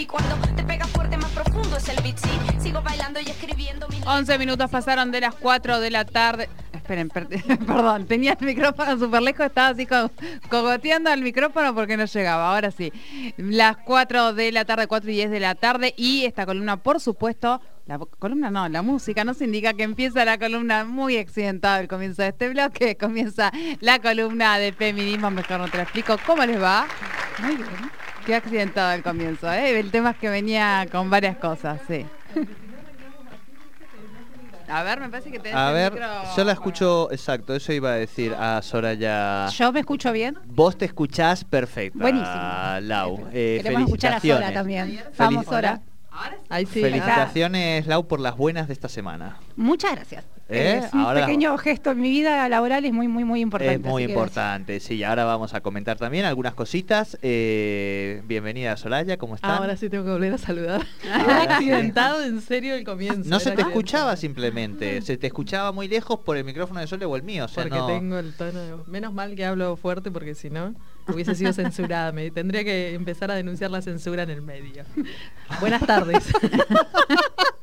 [0.00, 2.30] Y cuando te pega fuerte, más profundo es el beat, sí.
[2.58, 3.86] Sigo bailando y escribiendo.
[4.06, 6.48] 11 minutos pasaron de las 4 de la tarde.
[6.72, 7.10] Esperen,
[7.66, 9.86] perdón, tenía el micrófono súper lejos, estaba así
[10.48, 12.54] cogoteando al micrófono porque no llegaba.
[12.54, 12.90] Ahora sí,
[13.36, 16.98] las 4 de la tarde, 4 y 10 de la tarde y esta columna, por
[16.98, 21.88] supuesto, la columna no, la música nos indica que empieza la columna muy accidentada el
[21.88, 26.16] comienzo de este bloque, comienza la columna de feminismo, mejor no te lo explico.
[26.24, 26.86] ¿Cómo les va?
[27.42, 27.99] Muy bien.
[28.26, 29.78] Qué accidentado el comienzo, ¿eh?
[29.78, 32.06] El tema es que venía con varias cosas, sí.
[34.68, 36.00] A ver, me parece que tenés A ver,
[36.36, 39.48] yo la escucho, exacto, eso iba a decir a Soraya.
[39.48, 40.38] ¿Yo me escucho bien?
[40.46, 41.98] Vos te escuchás perfecto.
[41.98, 42.30] Buenísimo.
[42.82, 43.28] Lau.
[43.32, 45.02] Eh, Queremos escuchar a Sora también.
[45.18, 45.80] Vamos, Sora.
[46.66, 49.38] Felicitaciones, Lau, por las buenas de esta semana.
[49.56, 50.24] Muchas gracias.
[50.50, 50.82] ¿Eh?
[50.84, 53.74] Es un pequeño gesto en mi vida laboral, es muy, muy, muy importante.
[53.74, 55.04] Es muy importante, sí.
[55.04, 57.16] Ahora vamos a comentar también algunas cositas.
[57.22, 59.58] Eh, bienvenida, Solaya, ¿cómo estás?
[59.58, 60.82] Ahora sí tengo que volver a saludar.
[61.48, 63.30] accidentado en serio el comienzo.
[63.30, 67.04] No se te escuchaba simplemente, se te escuchaba muy lejos por el micrófono de Sole
[67.04, 67.46] o el mío.
[67.54, 68.84] porque tengo el tono...
[68.86, 70.74] Menos mal que hablo fuerte porque si no
[71.12, 72.12] hubiese sido censurada.
[72.12, 74.84] Me tendría que empezar a denunciar la censura en el medio.
[75.60, 76.24] Buenas tardes.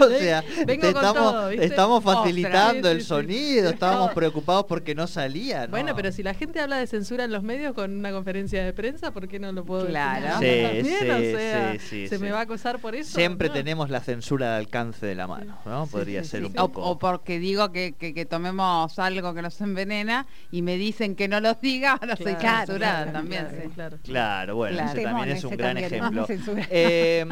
[0.00, 5.66] o sea, estamos, estamos facilitando el sonido, estábamos preocupados porque no salía.
[5.66, 8.72] Bueno, pero si la gente habla de censura en los medios con una conferencia de
[8.72, 10.40] prensa, ¿por qué no lo puedo claro.
[10.40, 12.08] decir?
[12.08, 13.14] se me va a acosar por eso.
[13.14, 15.86] Siempre tenemos la censura al alcance de la mano, ¿no?
[15.86, 16.82] Podría ser un poco.
[16.82, 21.40] O, porque digo que, que, tomemos algo que nos envenena y me dicen que no
[21.40, 23.46] los diga, no soy censurada también.
[23.74, 24.56] Claro, claro.
[24.56, 26.26] bueno, ese también es un gran ejemplo.
[26.70, 27.24] Eh,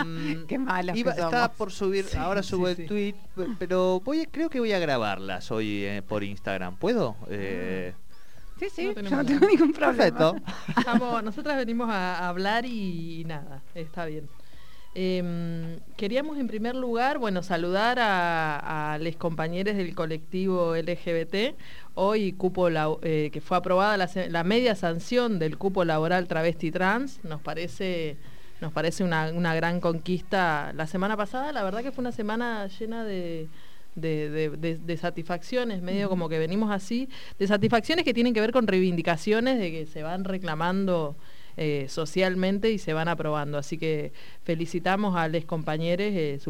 [0.47, 0.93] Qué mala.
[0.93, 3.15] Estaba por subir ahora subo el tweet,
[3.59, 6.77] pero voy, creo que voy a grabarlas hoy eh, por Instagram.
[6.77, 7.17] ¿Puedo?
[7.29, 7.93] Eh,
[8.59, 9.97] sí, sí, no yo no tengo ningún problema.
[9.97, 11.23] Perfecto.
[11.23, 14.29] nosotras venimos a, hablar y, nada, está bien.
[14.97, 21.57] Em, queríamos en primer lugar, bueno, saludar a, los compañeros del colectivo LGBT.
[21.95, 22.69] Hoy cupo
[23.03, 27.25] eh, que fue aprobada la, la, media sanción del cupo laboral travesti trans.
[27.25, 28.17] Nos parece
[28.65, 30.73] nos parece una, gran conquista.
[30.75, 33.49] La semana pasada, la verdad que fue una semana llena de,
[33.95, 39.59] de, satisfacciones, medio como que venimos así, de satisfacciones que tienen que ver con reivindicaciones
[39.59, 41.15] de que se van reclamando
[41.59, 43.59] eh, socialmente y se van aprobando.
[43.59, 44.15] Así que
[44.45, 46.07] felicitamos a los compañeros.
[46.09, 46.41] Eh,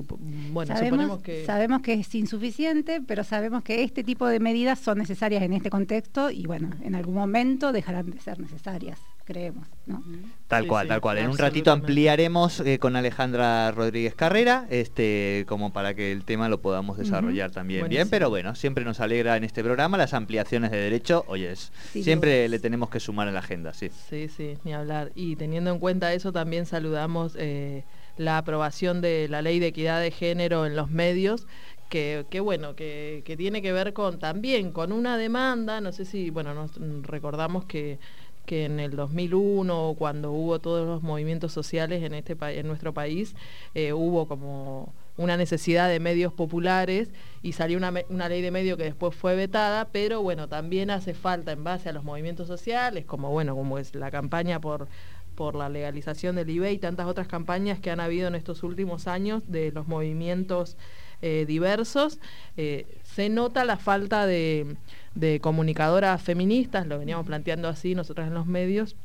[0.53, 1.45] bueno, sabemos, que...
[1.45, 5.69] sabemos que es insuficiente, pero sabemos que este tipo de medidas son necesarias en este
[5.69, 9.67] contexto y bueno, en algún momento dejarán de ser necesarias creemos.
[9.87, 10.03] ¿no?
[10.49, 11.19] Tal cual, tal cual.
[11.19, 16.49] En un ratito ampliaremos eh, con Alejandra Rodríguez Carrera, este, como para que el tema
[16.49, 18.09] lo podamos desarrollar también bien.
[18.09, 21.25] Pero bueno, siempre nos alegra en este programa las ampliaciones de derecho.
[21.27, 23.91] Oye, siempre le tenemos que sumar en la agenda, sí.
[24.09, 25.11] Sí, sí, ni hablar.
[25.15, 27.84] Y teniendo en cuenta eso, también saludamos eh,
[28.17, 31.47] la aprobación de la ley de equidad de género en los medios.
[31.91, 36.29] Que, bueno, que, que, tiene que ver con también con una demanda, no sé si,
[36.29, 36.77] bueno, nos
[37.07, 38.01] recordamos que
[38.44, 43.34] que en el 2001, cuando hubo todos los movimientos sociales en, este, en nuestro país,
[43.75, 47.10] eh, hubo como una necesidad de medios populares
[47.43, 51.53] y salió una, ley de medios que después fue vetada, pero bueno, también hace falta
[51.53, 54.88] en base a los movimientos sociales, como bueno, como es la campaña por
[55.34, 59.09] por la legalización del IBE y tantas otras campañas que han habido en estos últimos
[59.09, 60.77] años de los movimientos
[61.22, 62.19] eh, diversos,
[62.56, 64.77] eh, se nota la falta de,
[65.15, 68.97] de comunicadoras feministas, lo veníamos planteando así nosotras en los medios,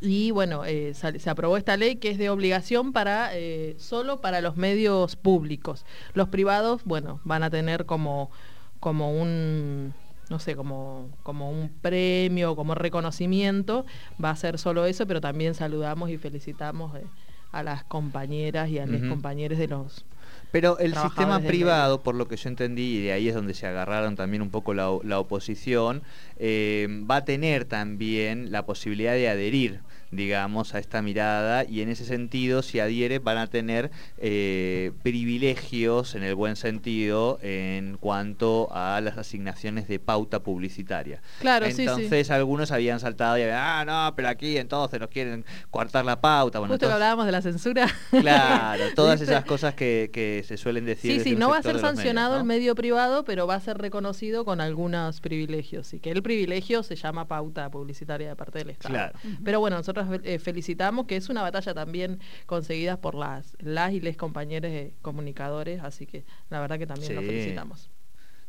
[0.00, 4.40] y bueno, eh, se aprobó esta ley que es de obligación para eh, solo para
[4.40, 5.84] los medios públicos.
[6.14, 8.30] Los privados, bueno, van a tener como,
[8.78, 9.92] como un
[10.30, 13.86] no sé, como, como un premio, como reconocimiento,
[14.22, 17.04] va a ser solo eso, pero también saludamos y felicitamos eh,
[17.50, 20.04] a las compañeras y a los compañeros de los
[20.50, 23.66] pero el sistema privado, por lo que yo entendí, y de ahí es donde se
[23.66, 26.02] agarraron también un poco la, oposición,
[26.38, 31.88] eh, va a tener también la posibilidad de adherir digamos, a esta mirada y en
[31.88, 38.68] ese sentido, si adhiere, van a tener eh, privilegios en el buen sentido en cuanto
[38.72, 41.20] a las asignaciones de pauta publicitaria.
[41.40, 46.04] Claro, entonces sí, algunos habían saltado y ah, no, pero aquí entonces nos quieren coartar
[46.04, 46.58] la pauta.
[46.58, 47.88] Bueno, Justo hablábamos de la censura.
[48.10, 51.20] Claro, todas esas cosas que, se suelen decir.
[51.22, 54.44] Sí, sí, no va a ser sancionado el medio privado, pero va a ser reconocido
[54.44, 55.92] con algunos privilegios.
[55.94, 58.94] Y que el privilegio se llama pauta publicitaria de parte del Estado.
[58.94, 59.18] Claro.
[59.44, 64.00] Pero bueno, nosotros eh, felicitamos, que es una batalla también conseguida por las, las y
[64.00, 64.70] les compañeros
[65.02, 67.90] comunicadores, así que la verdad que también lo felicitamos.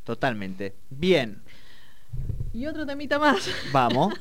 [0.04, 0.76] Totalmente.
[0.90, 1.42] Bien.
[2.52, 3.48] Y otro temita más.
[3.72, 4.14] Vamos.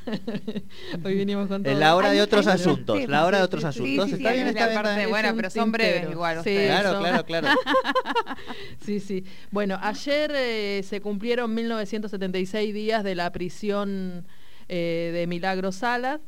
[1.04, 1.72] Hoy vinimos con todo.
[1.72, 2.98] En la hora de otros asuntos.
[2.98, 4.04] sí, La hora de sí, otros sí, asuntos.
[4.04, 5.30] sí, sí, Está sí, bien, está bien.
[5.30, 6.54] un pero son breves igual Sí.
[6.66, 7.48] Claro, claro, claro.
[8.84, 9.24] Sí, sí.
[9.50, 14.26] Bueno, ayer eh, se cumplieron 1976 días de la prisión
[14.68, 16.20] eh, de Milagro Salas,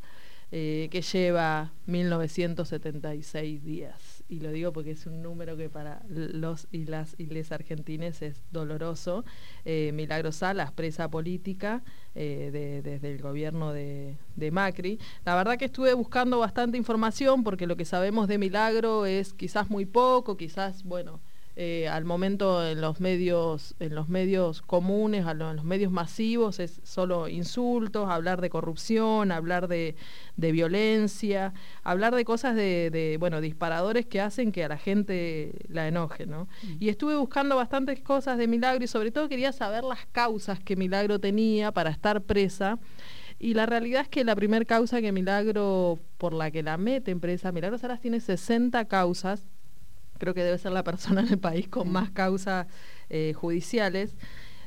[0.52, 4.23] eh, que lleva 1976 días.
[4.29, 7.17] Y lo digo porque es un número que para los y las
[7.52, 9.25] argentines es doloroso.
[9.64, 11.82] Eh, Milagro Salas, presa política
[12.14, 14.99] eh, de- desde el gobierno de, de Macri.
[15.25, 19.69] La verdad que estuve buscando bastante información porque lo que sabemos de Milagro es quizás
[19.70, 21.20] muy poco, quizás, bueno,
[21.56, 25.91] eh, al momento en los medios en los medios comunes a lo- en los medios
[25.93, 29.97] masivos es solo insultos hablar de corrupción hablar de,
[30.37, 31.52] de violencia
[31.82, 36.25] hablar de cosas de, de, bueno disparadores que hacen que a la gente la enoje
[36.26, 36.49] no
[36.79, 40.76] y estuve buscando bastantes cosas de Milagro y sobre todo quería saber las causas que
[40.76, 42.79] Milagro tenía para estar presa.
[43.38, 47.20] Y la realidad es que la primer causa que Milagro, por la que la meten
[47.20, 49.46] presa, Milagro Salas tiene 60 causas,
[50.20, 52.69] creo que debe ser la persona en el país con más causas
[53.08, 54.14] eh, judiciales.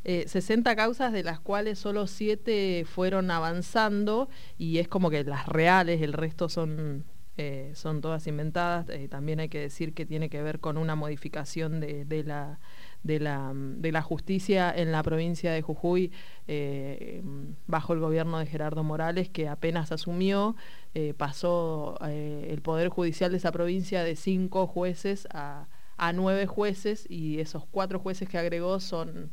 [0.06, 4.28] Eh, 60 causas de las cuales solo 7 fueron avanzando
[4.58, 7.06] y es como que las reales, el resto son,
[7.38, 8.90] eh, son todas inventadas.
[8.90, 12.60] Eh, también hay que decir que tiene que ver con una modificación de, de la,
[13.04, 16.12] de, la, de la justicia en la provincia de Jujuy
[16.48, 17.22] eh,
[17.68, 20.56] bajo el gobierno de Gerardo Morales, que apenas asumió,
[20.94, 25.68] eh, pasó eh, el Poder Judicial de esa provincia de cinco jueces a,
[25.98, 29.32] a nueve jueces y esos cuatro jueces que agregó son...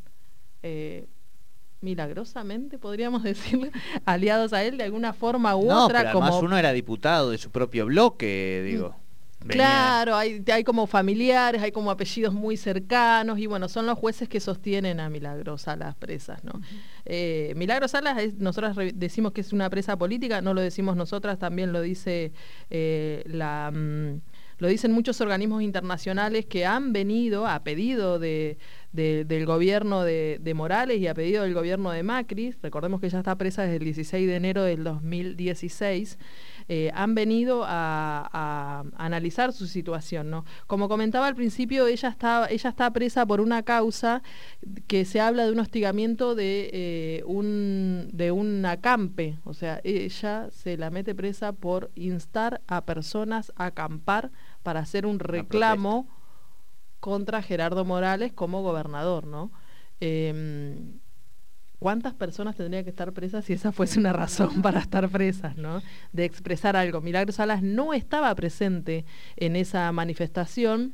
[1.81, 3.73] milagrosamente, podríamos decir,
[4.05, 6.01] aliados a él de alguna forma u No, otra.
[6.01, 8.97] pero además como uno era diputado de su propio bloque, digo.
[9.45, 13.99] Venía- Claro, hay, hay como familiares, hay como apellidos muy cercanos y bueno, son los
[13.99, 16.61] jueces que sostienen a Milagro Salas presas, ¿no?
[17.07, 21.39] Eh, Milagro Salas, es, nosotras decimos que es una presa política, no lo decimos nosotras,
[21.39, 22.33] también lo dice
[22.69, 23.71] eh, la...
[23.75, 24.21] mm,
[24.59, 28.59] lo dicen muchos organismos internacionales que han venido a pedido de,
[28.93, 33.07] de- del gobierno de, de Morales y a pedido del gobierno de Macri, recordemos que
[33.07, 36.19] ella está presa desde el 16 de enero del 2016,
[36.73, 40.31] eh, han venido a, a analizar su situación.
[40.31, 40.45] ¿no?
[40.69, 44.23] Como comentaba al principio, ella está, ella está presa por una causa
[44.87, 50.49] que se habla de un hostigamiento de, eh, un, de un acampe, o sea, ella
[50.53, 54.31] se la mete presa por instar a personas a acampar
[54.63, 56.07] para hacer un reclamo
[57.01, 59.51] contra Gerardo Morales como gobernador, ¿no?
[59.99, 61.01] Em,
[61.81, 65.83] ¿Cuántas personas tendrían que estar presas si esa fuese una razón para estar presas, ¿no?
[66.13, 67.01] De expresar algo.
[67.01, 69.05] Milagro Salas no estaba presente
[69.37, 70.93] en esa manifestación.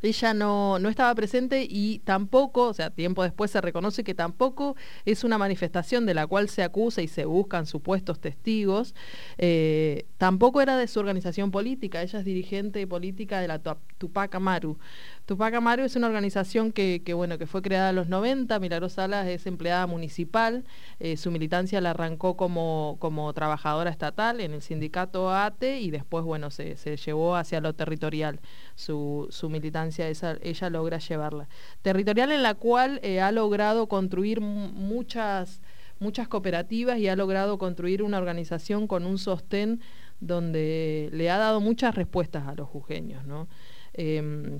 [0.00, 4.74] Ella no, no estaba presente y tampoco, o sea, tiempo después se reconoce que tampoco
[5.04, 8.96] es una manifestación de la cual se acusa y se buscan supuestos testigos.
[9.38, 14.34] Eh, tampoco era de su organización política, ella es dirigente política de la Tup- Tupac
[14.34, 14.76] Amaru.
[15.24, 19.28] Tupac Amaru es una organización que, bueno, que fue creada en los 90, Milagros Salas
[19.28, 20.64] es empleada municipal,
[20.98, 22.98] eh, su militancia la arrancó como,
[23.34, 28.40] trabajadora estatal en el sindicato ATE y después bueno, se, llevó hacia lo territorial
[28.74, 31.48] su, militancia, ella logra llevarla.
[31.82, 35.60] Territorial en la cual eh, ha logrado construir mu- muchas
[36.00, 39.80] muchas cooperativas y ha logrado construir una organización con un sostén
[40.18, 43.24] donde le ha dado muchas respuestas a los jujeños.
[43.24, 43.46] ¿no?
[43.94, 44.58] Em,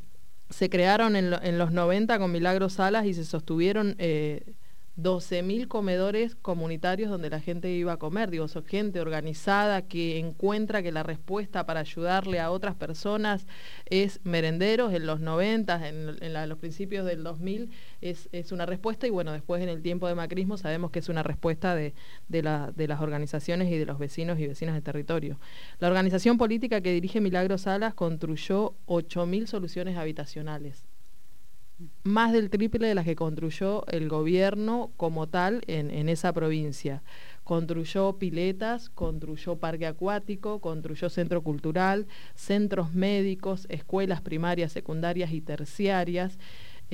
[0.52, 4.51] se crearon en, lo- en los 90 con Milagros Salas y se sostuvieron eh,
[4.96, 8.30] 12.000 comedores comunitarios donde la gente iba a comer.
[8.30, 13.46] Digo, son gente organizada que encuentra que la respuesta para ayudarle a otras personas
[13.86, 17.70] es merenderos en los 90, en, los principios del 2000,
[18.02, 21.08] es, es una respuesta y bueno, después en el tiempo de macrismo sabemos que es
[21.08, 21.94] una respuesta de,
[22.28, 25.38] de la- de las organizaciones y de los vecinos y vecinas del territorio.
[25.78, 30.84] La organización política que dirige Milagros Salas construyó 8.000 soluciones habitacionales
[32.04, 37.02] más del triple de las que construyó el gobierno como tal en, en esa provincia.
[37.44, 46.38] Construyó piletas, construyó parque acuático, construyó centro cultural, centros médicos, escuelas primarias, secundarias y terciarias,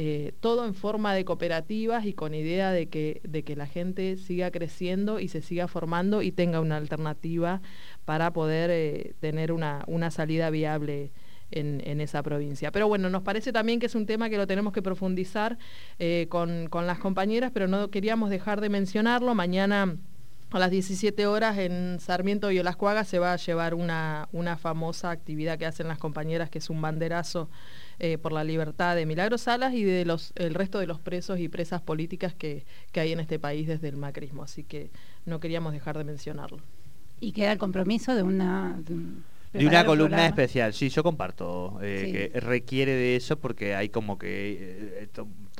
[0.01, 4.17] eh, todo en forma de cooperativas y con idea de que, de que la gente
[4.17, 7.61] siga creciendo y se siga formando y tenga una alternativa
[8.05, 11.11] para poder eh, tener una, una salida viable
[11.51, 12.71] en, esa provincia.
[12.71, 15.59] Pero bueno, nos parece también que es un tema que lo tenemos que profundizar
[15.99, 19.35] eh, con, con las compañeras, pero no queríamos dejar de mencionarlo.
[19.35, 19.97] Mañana
[20.51, 25.11] a las 17 horas en Sarmiento y Olascuaga se va a llevar una, una famosa
[25.11, 27.51] actividad que hacen las compañeras, que es un banderazo
[27.99, 31.39] eh, por la libertad de Milagros Salas y de los el resto de los presos
[31.39, 34.43] y presas políticas que, que hay en este país desde el macrismo.
[34.43, 34.91] Así que
[35.27, 36.61] no queríamos dejar de mencionarlo.
[37.21, 38.81] Y queda el compromiso de una...
[39.55, 44.99] una columna especial, sí, yo comparto, eh, que requiere de eso porque hay como que
[45.03, 45.09] eh,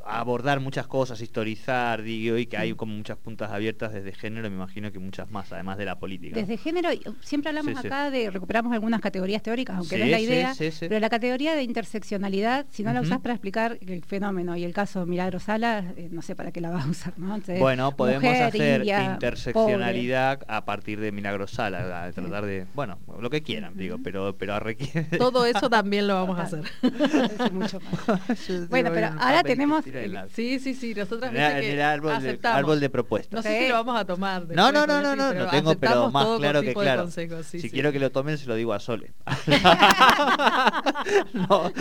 [0.05, 4.55] abordar muchas cosas, historizar, digo, y que hay como muchas puntas abiertas desde género, me
[4.55, 6.35] imagino que muchas más, además de la política.
[6.35, 6.89] Desde género,
[7.21, 11.09] siempre hablamos acá de, recuperamos algunas categorías teóricas, aunque no es la idea, pero la
[11.09, 15.39] categoría de interseccionalidad, si no la usás para explicar el fenómeno y el caso Milagro
[15.39, 17.39] Sala, eh, no sé para qué la vas a usar, ¿no?
[17.59, 23.41] bueno, podemos hacer interseccionalidad a partir de Milagro Sala, a tratar de, bueno, lo que
[23.41, 25.17] quieran, digo, pero, pero requiere...
[25.17, 26.63] Todo eso también lo vamos a hacer.
[28.69, 29.85] bueno, pero ahora tenemos
[30.33, 33.33] Sí, sí, sí, nosotras en el, árbol, de, árbol de propuestas.
[33.33, 34.47] No sé si lo vamos a tomar.
[34.47, 37.09] no, no, no, no, no, no tengo, pero más claro que claro.
[37.09, 39.13] si quiero que lo tomen, se lo digo a Sole.
[41.33, 41.71] no.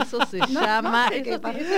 [0.00, 1.10] Eso se llama.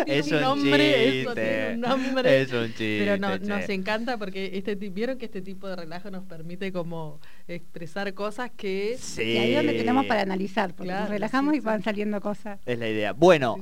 [0.06, 2.42] es un nombre, eso tiene un nombre.
[2.42, 3.04] Es un chiste.
[3.04, 7.20] Pero no, nos encanta porque este vieron que este tipo de relajo nos permite como
[7.48, 8.96] expresar cosas que.
[8.98, 9.22] Sí.
[9.22, 12.60] Y ahí es donde tenemos para analizar, porque nos relajamos y van saliendo cosas.
[12.66, 13.12] Es la idea.
[13.12, 13.58] Bueno.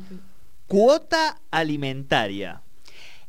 [0.71, 2.63] Cuota alimentaria.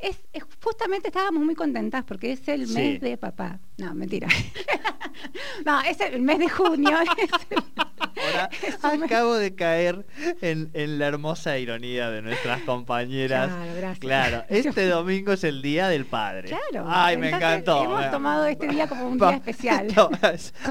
[0.01, 0.19] Es,
[0.63, 3.59] justamente estábamos muy contentas porque es el mes de papá.
[3.77, 4.27] No, mentira.
[5.65, 6.97] no, es el mes de junio.
[8.21, 8.49] Ahora,
[9.05, 10.05] acabo de caer
[10.41, 13.49] en, la hermosa ironía de nuestras compañeras.
[13.49, 13.99] Claro, gracias.
[13.99, 16.49] Claro, este domingo es el Día del Padre.
[16.49, 16.87] Claro.
[16.89, 17.83] Ay, me encantó.
[17.83, 19.87] Hemos tomado este día como un día especial.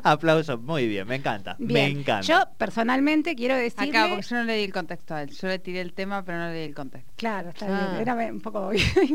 [0.02, 1.56] Aplausos, muy bien, me encanta.
[1.58, 2.20] Me encanta.
[2.22, 3.88] Yo personalmente quiero decir.
[3.88, 5.30] Acá, porque yo no le di el contexto a él.
[5.30, 7.12] Yo le tiré el tema, pero no le di el contexto.
[7.16, 7.78] Claro, está bien.
[7.78, 7.98] Ah.
[8.00, 8.70] Era un poco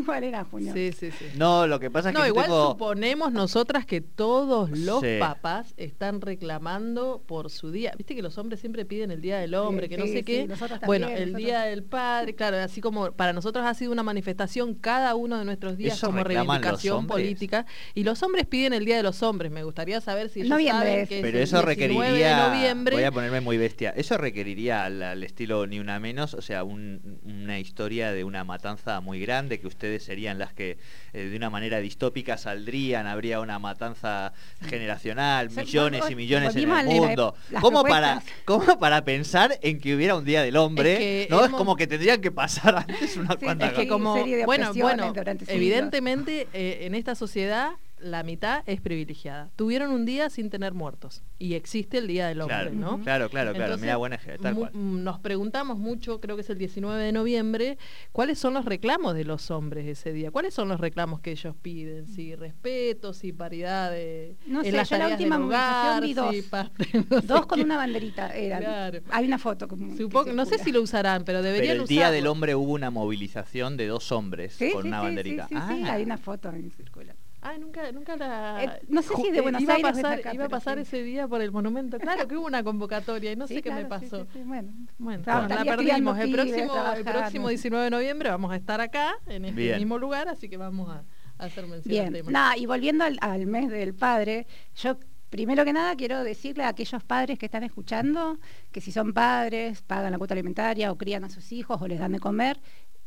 [0.05, 0.73] igual era junio.
[0.73, 1.25] Sí, sí, sí.
[1.35, 2.21] No, lo que pasa es que.
[2.21, 7.93] No, igual suponemos nosotras que todos los papás están reclamando por su día.
[7.97, 10.47] Viste que los hombres siempre piden el día del hombre, que no sé qué.
[10.85, 15.15] bueno, el día del padre, claro, así como para nosotros ha sido una manifestación cada
[15.15, 17.65] uno de nuestros días como reivindicación política.
[17.93, 19.51] Y los hombres piden el día de los hombres.
[19.51, 22.53] Me gustaría saber si ellos saben que Pero eso requeriría.
[22.75, 23.91] Voy a ponerme muy bestia.
[23.95, 29.19] Eso requeriría al, estilo ni una menos, o sea, una historia de una matanza muy
[29.19, 30.77] grande que ustedes serían las que
[31.13, 34.33] eh, de una manera distópica saldrían, habría una matanza
[34.67, 37.35] generacional, millones y millones en el mundo.
[37.61, 41.27] ¿Cómo para, ¿Cómo para pensar en que hubiera un Día del Hombre?
[41.29, 41.45] ¿no?
[41.45, 45.13] Es como que tendrían que pasar antes una cuantas es que como, bueno, bueno,
[45.47, 47.73] evidentemente eh, en esta sociedad
[48.05, 49.49] la mitad es privilegiada.
[49.55, 52.99] Tuvieron un día sin tener muertos y existe el Día del Hombre, claro, ¿no?
[53.01, 53.77] Claro, claro, claro.
[53.77, 54.71] Mira, buena tal cual.
[54.73, 57.77] Nos preguntamos mucho, creo que es el 19 de noviembre,
[58.11, 60.31] cuáles son los reclamos de los hombres ese día.
[60.31, 62.07] ¿Cuáles son los reclamos que ellos piden?
[62.07, 67.25] Si respeto, si paridad de no sé, yo la última movilización vi dos.
[67.27, 69.03] dos con una banderita eran.
[69.11, 72.11] Hay una foto como Supongo, no sé si lo usarán, pero deberían pero el Día
[72.11, 75.47] del Hombre hubo una movilización de dos hombres con una banderita.
[75.47, 77.15] Sí, sí, hay una foto en circular.
[77.47, 78.63] Ah, nunca, nunca la.
[78.63, 79.87] Eh, no sé si de Buenos iba Aires.
[79.87, 81.99] A pasar, iba a pasar ese día por el monumento.
[81.99, 84.25] Claro que hubo una convocatoria y no sé qué me pasó.
[84.45, 86.17] bueno, bueno la perdimos.
[86.17, 90.27] El próximo, el próximo 19 de noviembre vamos a estar acá, en este mismo lugar,
[90.27, 91.03] así que vamos a,
[91.37, 92.13] hacer mención Bien.
[92.13, 92.31] tema.
[92.31, 94.97] Nada, y volviendo al, al mes del padre, yo
[95.29, 98.39] Primero que nada, quiero decirle a aquellos padres que están escuchando
[98.71, 101.99] que si son padres, pagan la cuota alimentaria o crían a sus hijos o les
[101.99, 102.57] dan de comer,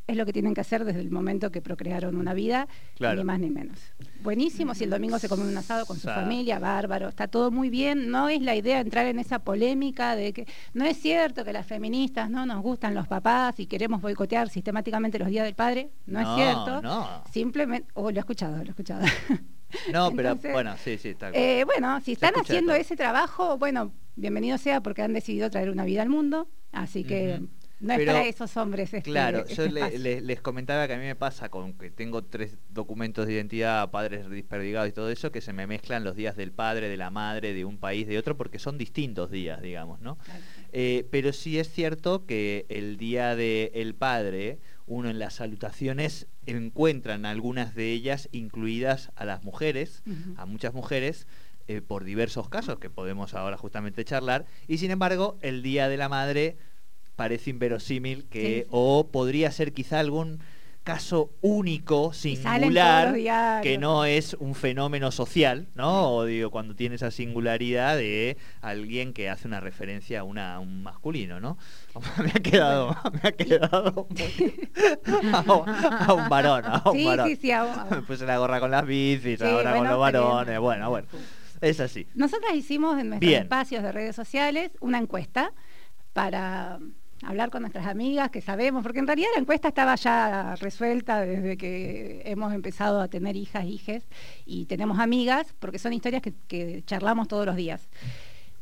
[0.09, 2.67] es lo que tienen que hacer desde el momento que procrearon una vida,
[2.99, 3.79] ni más ni menos.
[4.23, 7.69] Buenísimo, si el domingo se come un asado con su familia, bárbaro, está todo muy
[7.69, 11.53] bien, no es la idea entrar en esa polémica de que no es cierto que
[11.53, 15.91] las feministas no nos gustan los papás y queremos boicotear sistemáticamente los días del padre,
[16.07, 17.23] no, es cierto, no.
[17.31, 19.05] simplemente, oh, lo he escuchado, lo he escuchado.
[19.93, 24.57] No, pero bueno, sí, sí, está eh, Bueno, si están haciendo ese trabajo, bueno, bienvenido
[24.57, 27.43] sea porque han decidido traer una vida al mundo, así que...
[27.81, 28.93] No es para esos hombres.
[28.93, 33.27] Este, claro, yo les comentaba que a mí me pasa con que tengo tres documentos
[33.27, 36.89] de identidad, padres desperdigados y todo eso, que se me mezclan los días del padre,
[36.89, 40.19] de la madre, de un país, de otro, porque son distintos días, digamos, ¿no?
[40.73, 47.27] Eh, pero sí es cierto que el día del padre, uno en las salutaciones encuentran
[47.27, 50.03] algunas de ellas incluidas a las mujeres,
[50.37, 51.27] a muchas mujeres,
[51.69, 55.99] eh, por diversos casos que podemos ahora justamente charlar, y sin embargo el Día de
[55.99, 56.57] la Madre
[57.19, 60.39] parece inverosímil que, o podría ser quizá algún
[60.85, 66.13] caso único, singular, los que no es un fenómeno social, ¿no?
[66.15, 70.61] O digo, cuando tiene esa singularidad de alguien que hace una referencia a, una, a
[70.61, 71.59] un masculino, ¿no?
[72.23, 74.07] me ha quedado, me ha quedado
[75.35, 75.69] a, un-
[76.09, 77.29] a un varón, a un Sí, varón.
[77.29, 80.07] sí, sí, a un- puse la gorra con las bicis, Sí, ahora con bueno, los
[80.07, 80.31] está bien.
[80.31, 81.09] varones, bueno, bueno.
[81.61, 82.07] Es así.
[82.15, 83.43] Nosotras hicimos en nuestros Bien.
[83.43, 85.53] espacios de redes sociales una encuesta
[86.13, 86.79] para
[87.23, 91.57] hablar con nuestras amigas que sabemos, porque en realidad la encuesta estaba ya resuelta desde
[91.57, 94.07] que hemos empezado a tener hijas, hijes
[94.47, 97.89] y tenemos amigas, porque son historias que, charlamos todos los días.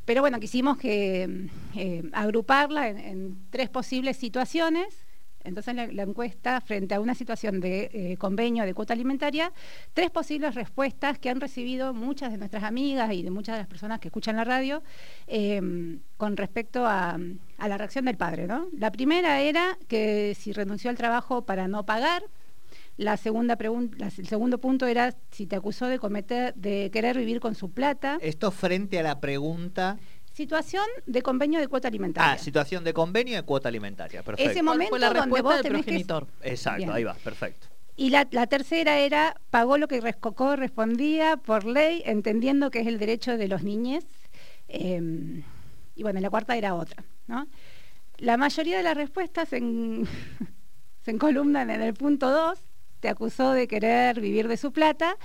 [0.04, 5.05] Pero bueno, quisimos que eh, agruparla en tres posibles situaciones.
[5.46, 9.52] Entonces la, encuesta, frente a una situación de eh, convenio de cuota alimentaria,
[9.94, 13.68] tres posibles respuestas que han recibido muchas de nuestras amigas y de muchas de las
[13.68, 14.82] personas que escuchan la radio
[15.26, 15.60] eh,
[16.16, 17.18] con respecto a,
[17.58, 18.46] a la reacción del padre.
[18.46, 18.68] ¿no?
[18.76, 22.22] La primera era que si renunció al trabajo para no pagar.
[22.98, 27.40] La segunda pregunta, el segundo punto era si te acusó de cometer, de querer vivir
[27.40, 28.16] con su plata.
[28.22, 29.98] Esto frente a la pregunta.
[30.36, 32.32] Situación de convenio de cuota alimentaria.
[32.34, 34.22] Ah, situación de convenio de cuota alimentaria.
[34.22, 34.50] Perfecto.
[34.50, 36.26] Ese ¿Cuál momento fue la donde respuesta vos del tenés que- progenitor?
[36.42, 36.90] Exacto, Bien.
[36.92, 37.68] ahí va, perfecto.
[37.96, 42.86] Y la, la tercera era, pagó lo que res- correspondía por ley, entendiendo que es
[42.86, 44.04] el derecho de los niñes.
[44.68, 45.42] Eh,
[45.94, 47.02] y bueno, la cuarta era otra.
[47.28, 47.48] ¿no?
[48.18, 50.06] La mayoría de las respuestas en-
[51.02, 52.58] se encolumnan en el punto 2,
[53.00, 55.16] te acusó de querer vivir de su plata.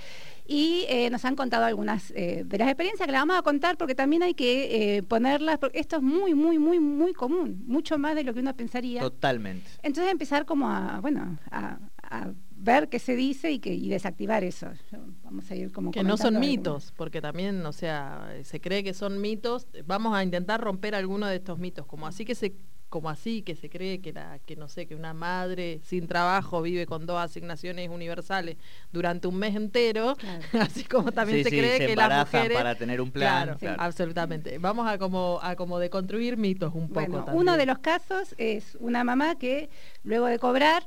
[0.46, 3.76] Y eh, nos han contado algunas eh, de las experiencias que las vamos a contar
[3.78, 7.96] porque también hay que eh, ponerlas, porque esto es muy, muy, muy, muy común, mucho
[7.96, 9.00] más de lo que uno pensaría.
[9.00, 9.70] Totalmente.
[9.82, 14.42] Entonces empezar como a, bueno, a, a ver qué se dice y que y desactivar
[14.44, 14.66] eso.
[14.90, 18.82] Yo- vamos a ir como Que no son mitos, porque también, o sea, se cree
[18.84, 19.66] que son mitos.
[19.86, 22.52] Vamos a intentar romper alguno de estos mitos, como así que se
[22.92, 26.62] como así que se cree que la que no sé que una madre sin trabajo
[26.62, 28.56] vive con dos asignaciones universales
[28.92, 30.42] durante un mes entero Claro.
[30.60, 33.44] así como también Sí, se sí, cree se que las mujeres para tener un plan,
[33.44, 33.82] claro, claro.
[33.82, 37.40] absolutamente vamos a como a como deconstruir mitos un poco Bueno, también.
[37.42, 39.70] uno de los casos es una mamá que
[40.04, 40.86] luego de cobrar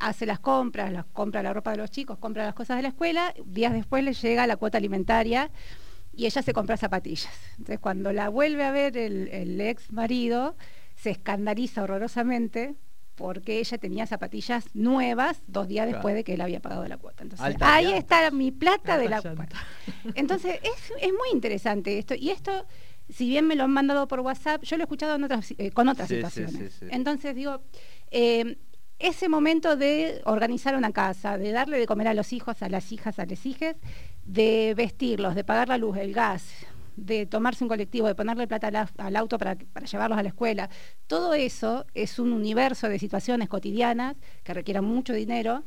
[0.00, 2.88] hace las compras, las compra la ropa de los chicos, compra las cosas de la
[2.90, 5.50] escuela, días después le llega la cuota alimentaria
[6.14, 7.32] y ella se compra zapatillas.
[7.58, 10.56] Entonces cuando la vuelve a ver el, el ex marido,
[11.00, 12.74] se escandaliza horrorosamente
[13.14, 15.96] porque ella tenía zapatillas nuevas dos días Claro.
[15.98, 17.22] después de que él había pagado la cuota.
[17.24, 17.98] Entonces, Alta ahí llanta.
[17.98, 19.48] está mi plata de la cuota.
[20.14, 22.14] Entonces, es, es muy interesante esto.
[22.14, 22.64] Y esto,
[23.08, 25.70] si bien me lo han mandado por WhatsApp, yo lo he escuchado en otras, eh,
[25.72, 26.54] con otras Sí, situaciones.
[26.54, 26.86] sí, sí.
[26.90, 27.60] Entonces, digo,
[28.12, 28.56] eh,
[29.00, 32.92] ese momento de organizar una casa, de darle de comer a los hijos, a las
[32.92, 33.76] hijas, a los hijes,
[34.26, 36.44] de vestirlos, de pagar la luz, el gas,
[36.98, 40.22] de tomarse un colectivo, de ponerle plata al, au- al auto para, para llevarlos a
[40.22, 40.68] la escuela,
[41.06, 45.64] todo eso es un universo de situaciones cotidianas que requieran mucho dinero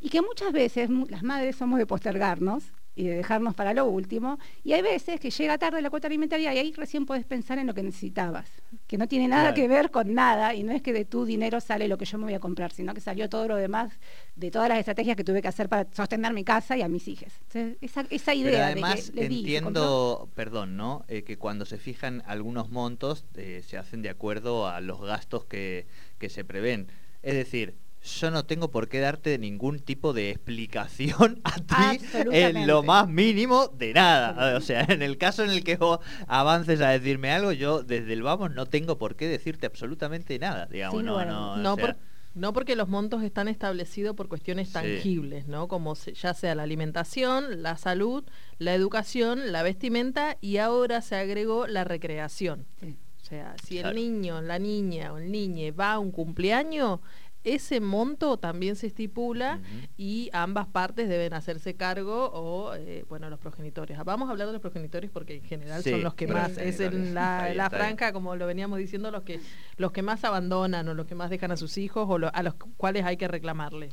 [0.00, 2.64] y que muchas veces las madres somos de postergarnos
[2.98, 6.52] y de dejarnos para lo último, y hay veces que llega tarde la cuota alimentaria
[6.52, 8.50] y ahí recién podés pensar en lo que necesitabas,
[8.88, 9.54] que no tiene nada Claro.
[9.54, 12.18] que ver con nada, y no es que de tu dinero sale lo que yo
[12.18, 13.92] me voy a comprar, sino que salió todo lo demás
[14.34, 17.06] de todas las estrategias que tuve que hacer para sostener mi casa y a mis
[17.06, 17.32] hijas.
[17.42, 21.04] Entonces, esa, esa idea Pero de además que le di, entiendo, perdón, ¿no?
[21.06, 25.44] Eh, que cuando se fijan algunos montos eh, se hacen de acuerdo a los gastos
[25.44, 25.86] que,
[26.18, 26.88] que se prevén.
[27.22, 32.66] Es decir, yo no tengo por qué darte ningún tipo de explicación a ti en
[32.66, 34.56] lo más mínimo de nada.
[34.56, 38.12] O sea, en el caso en el que vos avances a decirme algo, yo desde
[38.12, 41.02] el vamos no tengo por qué decirte absolutamente nada, digamos.
[41.02, 41.96] No, no, o No, sea, por-
[42.34, 44.74] no porque los montos están establecidos por cuestiones Sí.
[44.74, 45.66] tangibles, ¿no?
[45.66, 48.22] Como se- ya sea la alimentación, la salud,
[48.58, 52.64] la educación, la vestimenta y ahora se agregó la recreación.
[52.80, 52.96] Sí.
[53.20, 53.90] O sea, si Claro.
[53.90, 57.00] el niño, la niña o el niñe va a un cumpleaños,
[57.44, 59.60] ese monto también se estipula
[59.96, 63.96] y ambas partes deben hacerse cargo o, eh, bueno, los progenitores.
[64.04, 66.80] Vamos a hablar de los progenitores porque en general Sí, son los que más, es
[66.80, 67.80] en la, bien, la bien.
[67.80, 69.40] franja, como lo veníamos diciendo, los que,
[69.76, 72.42] los que más abandonan o los que más dejan a sus hijos o lo- a
[72.42, 73.88] los cuales hay que reclamarle.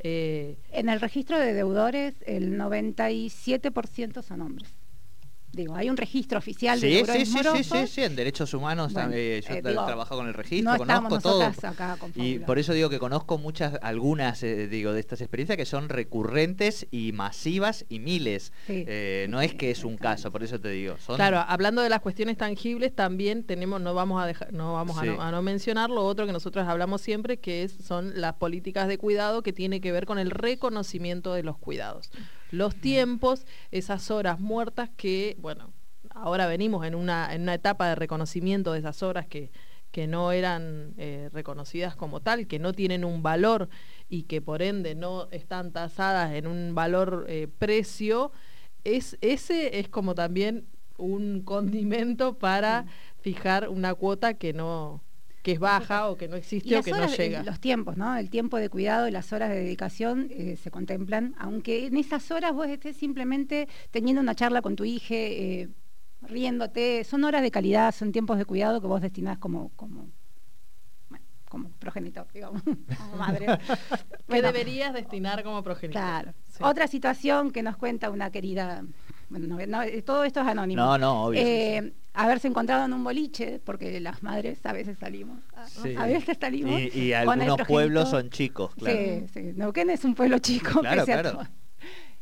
[0.00, 4.68] Eh, En el registro de deudores, el 97% son hombres.
[5.54, 7.66] Digo, hay un registro oficial de Sí, deudores sí, sí, sí, morosos.
[7.80, 10.78] sí, sí, en derechos humanos Bueno, también, yo eh, digo, trabajo con el registro, no
[10.78, 11.48] conozco todo.
[11.48, 15.20] nosotras acá con Y por eso digo que conozco muchas, algunas, eh, digo, de estas
[15.20, 18.52] experiencias que son recurrentes y masivas y miles.
[18.66, 18.84] Sí.
[18.86, 20.96] Eh, no es que es un caso, por eso te digo.
[20.98, 24.98] Son, Claro, hablando de las cuestiones tangibles, también tenemos, no vamos a dejar, no vamos
[24.98, 28.34] a, no, a no mencionar lo otro que nosotros hablamos siempre, que es, son las
[28.34, 32.10] políticas de cuidado que tiene que ver con el reconocimiento de los cuidados.
[32.54, 35.72] Los tiempos, esas horas muertas que, bueno,
[36.10, 39.50] ahora venimos en una, en una etapa de reconocimiento de esas horas que
[39.94, 43.68] que no eran eh, reconocidas como tal, que no tienen un valor
[44.08, 48.32] y que por ende no están tasadas en un valor eh, precio,
[48.82, 50.66] es, ese es como también
[50.98, 52.86] un condimento para
[53.20, 55.00] fijar una cuota que no
[55.44, 57.42] que es baja o que no existe o que no llega.
[57.42, 58.16] Los tiempos, ¿no?
[58.16, 62.30] El tiempo de cuidado y las horas de dedicación eh, se contemplan, aunque en esas
[62.30, 65.68] horas vos estés simplemente teniendo una charla con tu hija, eh,
[66.22, 70.08] riéndote, son horas de calidad, son tiempos de cuidado que vos destinás como, como
[71.54, 72.62] como progenitor, digamos,
[72.98, 73.46] como madre.
[74.28, 76.02] que deberías destinar como progenitor.
[76.02, 76.34] Claro.
[76.60, 78.82] Otra situación que nos cuenta una querida,
[79.28, 79.58] bueno,
[80.04, 80.82] todo esto es anónimo.
[80.82, 81.40] No, no, obvio.
[81.40, 85.38] Eh, haberse encontrado en un boliche, porque las madres a veces salimos,
[85.98, 86.80] a veces salimos.
[86.94, 88.96] Y, algunos pueblos son chicos, claro.
[88.96, 89.40] Sí, sí.
[89.56, 90.80] Neuquén es un pueblo chico.
[90.80, 91.40] Claro, claro.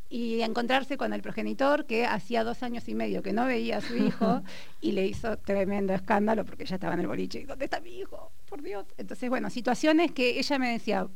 [0.09, 3.81] Y encontrarse con el progenitor que hacía dos años y medio que no veía a
[3.81, 4.43] su hijo
[4.83, 7.47] y le hizo tremendo escándalo porque ya estaba en el boliche.
[7.47, 8.31] ¿Dónde está mi hijo?
[8.47, 8.85] Por Dios.
[8.99, 11.09] Entonces, bueno, situaciones que ella me decía,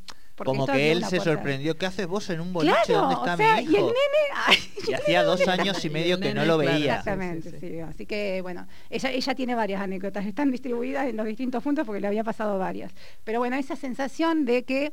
[0.44, 2.92] como que él se sorprendió, ¿qué haces vos en un boliche?
[2.92, 3.72] ¿Dónde está mi hijo?
[3.72, 4.62] Y el nene...
[4.88, 6.98] y hacía dos años y medio que no lo veía.
[6.98, 11.62] Exactamente, sí, Así que, bueno, ella, ella tiene varias anécdotas, están distribuidas en los distintos
[11.62, 12.92] puntos porque le había pasado varias.
[13.24, 14.92] Pero bueno, esa sensación de que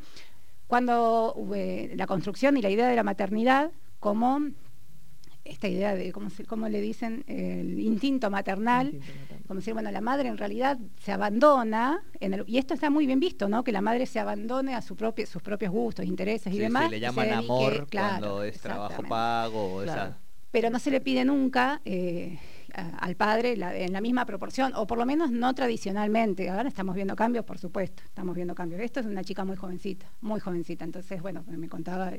[0.68, 1.36] cuando
[1.96, 4.40] la construcción y la idea de la maternidad como
[5.46, 7.24] esta idea de, ¿cómo, cómo le dicen?
[7.28, 9.00] El instinto maternal,
[9.48, 13.06] como decir, bueno, la madre en realidad se abandona, en el, y esto está muy
[13.06, 13.64] bien visto, ¿no?
[13.64, 16.90] Que la madre se abandone a su propio, sus propios gustos, intereses y demás.
[16.90, 19.84] Le llaman amor cuando es trabajo pago.
[20.52, 22.38] Pero no se le pide nunca eh,
[23.00, 26.48] al padre en la misma proporción, o por lo menos no tradicionalmente.
[26.50, 28.80] Ahora estamos viendo cambios, por supuesto, estamos viendo cambios.
[28.80, 32.12] Esto es una chica muy jovencita, muy jovencita, entonces, bueno, me contaba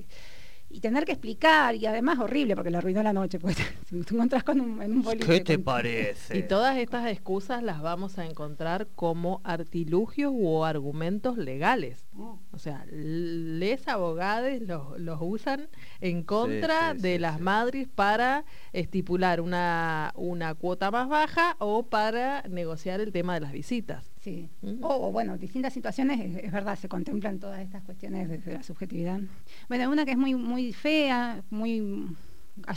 [0.70, 3.56] y tener que explicar, y además horrible porque le arruinó la noche, pues
[3.88, 5.26] si te encontrás con un, en un boliche.
[5.26, 6.36] ¿Qué te parece?
[6.36, 12.06] Y todas estas excusas las vamos a encontrar como artilugios o argumentos legales.
[12.16, 12.40] Oh.
[12.50, 15.68] O sea, les abogados los, los usan
[16.00, 23.00] en contra de las madres para estipular una, una cuota más baja o para negociar
[23.00, 24.13] el tema de las visitas.
[24.24, 24.48] Sí.
[24.62, 24.78] Mm.
[24.80, 29.20] O, bueno, distintas situaciones, es, verdad, se contemplan todas estas cuestiones desde la subjetividad.
[29.68, 32.06] Bueno, una que es muy, muy fea, muy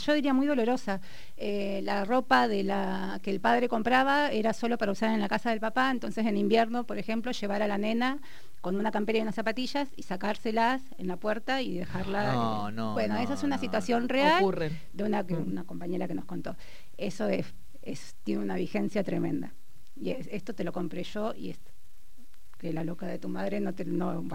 [0.06, 1.00] yo diría muy dolorosa.
[1.38, 5.30] Eh, la ropa de la que el padre compraba era solo para usar en la
[5.30, 8.20] casa del papá, entonces en invierno, por ejemplo, llevar a la nena
[8.60, 12.34] con una campera y unas zapatillas y sacárselas en la puerta y dejarla.
[12.34, 14.44] No, no, bueno, esa es una situación real
[14.92, 15.48] de una, mm.
[15.48, 16.58] una compañera que nos contó.
[16.98, 17.46] Eso es,
[18.26, 19.54] tiene una vigencia tremenda
[20.00, 21.72] y esto te lo compré yo y esto,
[22.58, 24.28] que la loca de tu madre no te no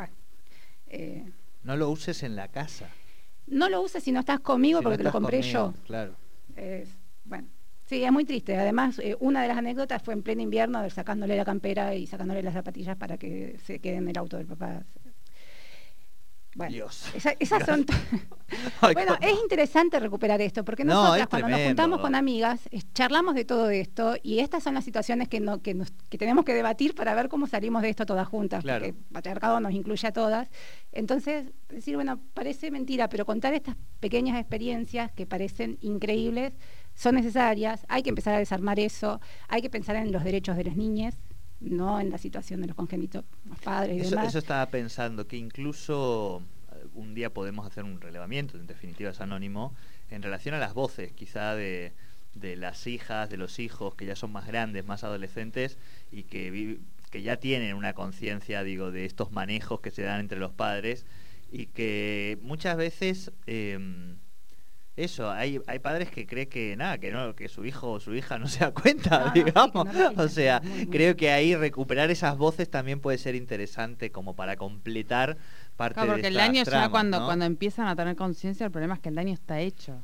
[0.89, 1.25] eh,
[1.63, 2.89] no lo uses en la casa.
[3.47, 5.75] No lo uses si no estás conmigo porque te lo compré yo.
[5.87, 6.15] claro.
[7.25, 7.49] Bueno
[7.93, 8.57] sí es muy triste.
[8.57, 12.43] Además eh, una de las anécdotas fue en pleno invierno sacándole la campera y sacándole
[12.43, 14.83] las zapatillas para que se quede en el auto del papá
[16.55, 17.87] bueno, esas son.
[18.93, 23.71] bueno, es interesante recuperar esto, porque nosotras cuando nos juntamos con amigas, charlamos de todo
[23.71, 25.75] esto y estas son las situaciones que, no, que,
[26.11, 29.73] tenemos que debatir para ver cómo salimos de esto todas juntas, porque el patriarcado nos
[29.73, 30.49] incluye a todas.
[30.93, 36.53] Entonces, decir, bueno, parece mentira, pero contar estas pequeñas experiencias que parecen increíbles
[36.95, 40.65] son necesarias, hay que empezar a desarmar eso, hay que pensar en los derechos de
[40.65, 41.19] las niñas,
[41.63, 44.29] no en la situación de los congénitos, los padres y eso, demás.
[44.29, 49.21] Eso estaba pensando, que incluso eh, un día podemos hacer un relevamiento, en definitiva es
[49.21, 49.75] anónimo,
[50.11, 51.93] en relación a las voces quizá de,
[52.35, 55.79] de las hijas, de los hijos que ya son más grandes, más adolescentes
[56.11, 56.79] y que,
[57.11, 61.07] que ya tienen una conciencia, digo, de estos manejos que se dan entre los padres
[61.51, 63.33] y que muchas veces...
[63.47, 64.17] Eh,
[64.95, 68.15] eso, hay, hay padres que creen que nada, que no, que su hijo o su
[68.15, 69.89] hija no se da cuenta, digamos.
[70.17, 75.39] o sea, creo que ahí recuperar esas voces también puede ser interesante como para completar
[75.77, 79.01] parte claro, porque el daño ya cuando, cuando empiezan a tener conciencia, el problema es
[79.01, 80.03] que el daño está hecho.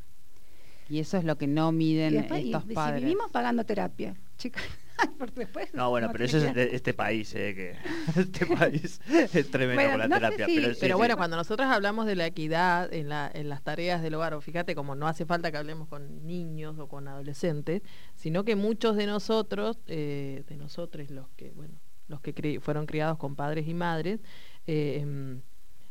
[0.88, 3.01] Y eso es lo que no miden estos padres.
[3.01, 4.62] Si vivimos pagando terapia, chicas.
[5.74, 7.76] no, bueno, pero eso es este país, eh, que
[8.20, 9.00] este país
[9.32, 10.46] es tremendo con la terapia.
[10.80, 14.34] pero, bueno, cuando nosotros hablamos de la equidad en, la, en las tareas del hogar,
[14.34, 17.82] o fíjate como no hace falta que hablemos con niños o con adolescentes,
[18.14, 23.18] sino que muchos de nosotros, eh, de nosotros los que, bueno, los que fueron criados
[23.18, 24.20] con padres y madres,
[24.66, 25.42] eh, em,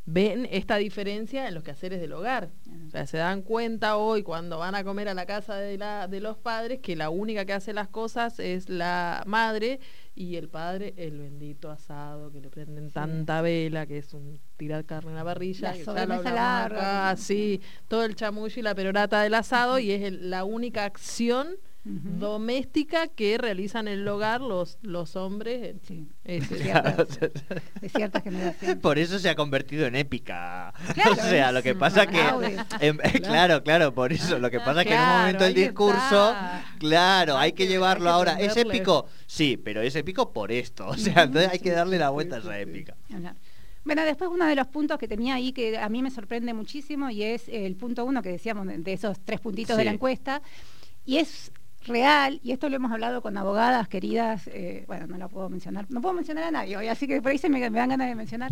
[0.09, 2.49] ven esta diferencia en los quehaceres del hogar.
[2.87, 6.07] O sea, se dan cuenta hoy cuando van a comer a la casa de, la,
[6.07, 9.81] de los padres que la única que hace las cosas es la madre
[10.15, 14.85] y el padre el bendito asado, que le prenden tanta vela, que es un tirar
[14.85, 17.17] carne en la parrilla, la larga.
[17.17, 21.57] sí, todo el chamullo y la perorata del asado y es la única acción
[21.89, 25.75] Doméstica que realizan en el hogar los, los hombres.
[25.87, 26.55] Sí, Ese.
[26.55, 26.91] de cierta,
[27.81, 28.79] de cierta generación.
[28.79, 30.73] Por eso se ha convertido en épica.
[30.93, 32.19] Claro, o sea, lo que pasa que...
[32.81, 34.37] em, claro, claro, por eso.
[34.39, 36.65] Lo que pasa es que en un Claro, momento del discurso, está.
[36.79, 38.39] claro, Hay hay que que- llevarlo hay que ahora.
[38.41, 39.07] ¿Es épico?
[39.25, 40.87] Sí, pero es épico por esto.
[40.87, 42.95] O sea, entonces hay que darle la vuelta a esa épica.
[43.85, 47.09] Bueno, después uno de los puntos que tenía ahí que a mí me sorprende muchísimo
[47.09, 50.41] y es el punto uno que decíamos de esos tres puntitos de la encuesta
[51.05, 51.53] y es
[51.85, 55.85] real y esto lo hemos hablado con abogadas queridas, eh, bueno, no la puedo mencionar,
[55.89, 58.51] no puedo mencionar a nadie así que por ahí se me, dan ganas de mencionar,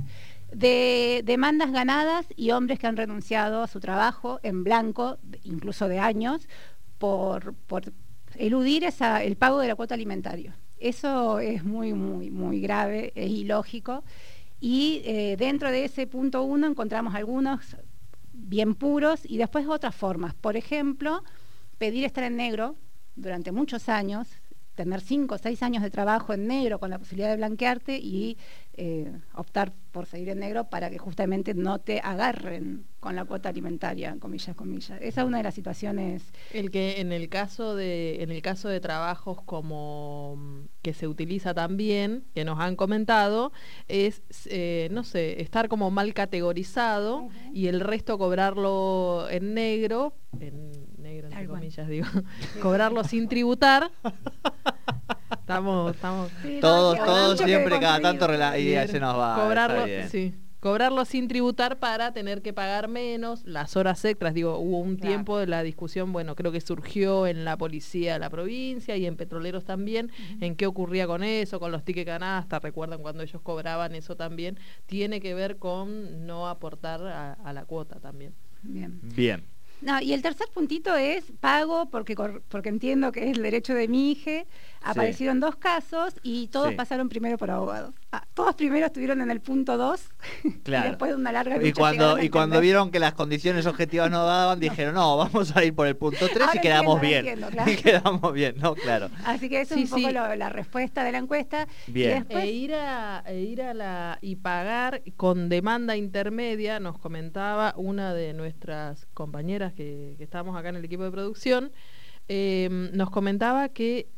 [0.54, 6.00] de demandas ganadas y hombres que han renunciado a su trabajo en blanco, incluso de
[6.00, 6.48] años,
[6.98, 7.92] por, por
[8.36, 8.86] eludir
[9.22, 10.56] el pago de la cuota alimentaria.
[10.78, 14.04] Eso es muy, muy, muy grave, es ilógico.
[14.60, 17.78] Y eh, dentro de ese punto uno encontramos algunos
[18.34, 20.34] bien puros y después otras formas.
[20.34, 21.24] Por ejemplo,
[21.78, 22.76] pedir estar en negro
[23.16, 24.28] durante muchos años,
[24.76, 28.38] tener cinco o seis años de trabajo en negro con la posibilidad de blanquearte y
[28.74, 33.50] eh, optar por seguir en negro para que justamente no te agarren con la cuota
[33.50, 35.00] alimentaria, comillas, comillas.
[35.02, 38.68] Esa es una de las situaciones El que en el caso de en el caso
[38.68, 43.54] de trabajos como mm, que se utiliza también que nos han comentado
[43.88, 50.72] es eh, no sé estar como mal categorizado y el resto cobrarlo en negro en
[50.72, 50.95] negro
[51.36, 51.60] entre Tal cual.
[51.60, 52.08] comillas digo
[52.62, 53.92] cobrarlo sin tributar
[55.40, 59.36] estamos estamos Todos, todos siempre, cada tanto y se nos va.
[59.42, 64.80] cobrarlo sí cobrarlo sin tributar para tener que pagar menos las horas extras digo hubo
[64.80, 65.10] un Claro.
[65.12, 69.06] tiempo de la discusión bueno creo que surgió en la policía de la provincia y
[69.06, 70.10] en petroleros también
[70.42, 74.58] en qué ocurría con eso con los tickets canasta recuerdan cuando ellos cobraban eso también
[74.88, 79.00] tiene que ver con no aportar a, a la cuota también Bien.
[79.04, 79.44] Bien.
[79.82, 83.88] No, y el tercer puntito es pago porque porque entiendo que es el derecho de
[83.88, 84.46] mi hija.
[84.82, 86.76] Apareció en dos casos y todos Sí.
[86.76, 87.94] pasaron primero por abogados.
[88.34, 90.02] Todos primero estuvieron en el punto 2
[90.64, 90.86] Claro.
[90.86, 93.14] y después de una larga Y lucha cuando, llegaron a y cuando vieron que las
[93.14, 96.60] condiciones objetivas no daban, dijeron, no, vamos a ir por el punto 3 Ahora y
[96.62, 97.44] quedamos entiendo, bien.
[97.44, 97.72] ahora entiendo, claro.
[97.72, 97.76] Y
[98.22, 98.76] quedamos bien, ¿no?
[98.76, 99.10] Claro.
[99.26, 101.68] Así que eso Sí, es un poco lo- la respuesta de la encuesta.
[101.88, 102.10] Bien.
[102.12, 106.98] Y después, e ir a e ir a la y pagar con demanda intermedia nos
[107.00, 111.72] comentaba una de nuestras compañeras que, que estábamos acá en el equipo de producción
[112.28, 114.10] eh, nos comentaba que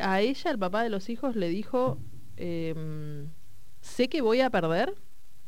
[0.00, 1.98] a ella el papá de los hijos le dijo
[2.36, 3.26] eh,
[3.86, 4.94] sé que voy a perder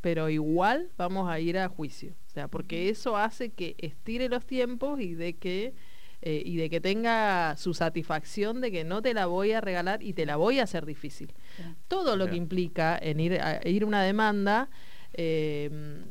[0.01, 4.45] pero igual vamos a ir a juicio o sea porque eso hace que estire los
[4.45, 5.73] tiempos y de que
[6.21, 10.03] eh, y de que tenga su satisfacción de que no te la voy a regalar
[10.03, 11.33] y te la voy a hacer difícil.
[11.87, 14.69] Todo lo que implica en ir a ir a una demanda,
[15.13, 16.03] eh,